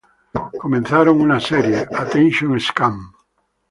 [0.59, 3.01] Comenzaron una serie, "Attention Scum!